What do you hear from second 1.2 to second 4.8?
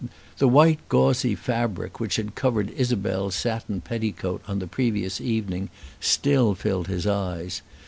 fabric which had covered Isabel's satin petticoat on the